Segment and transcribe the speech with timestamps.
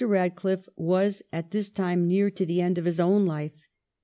[0.03, 3.51] Eadcliffe was at this time near to the end of his own life.